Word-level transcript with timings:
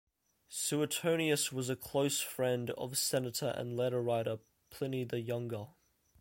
Suetonius 0.49 1.51
was 1.51 1.69
a 1.69 1.75
close 1.75 2.19
friend 2.21 2.71
of 2.71 2.97
senator 2.97 3.53
and 3.55 3.77
letter-writer 3.77 4.39
Pliny 4.71 5.03
the 5.03 5.21
Younger. 5.21 5.67